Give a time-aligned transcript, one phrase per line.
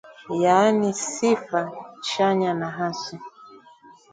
[0.39, 3.19] yaani sifa chanya na hasi